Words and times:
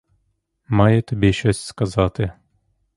Маю 0.67 1.01
тобі 1.01 1.33
щось 1.33 1.59
сказати. 1.65 2.31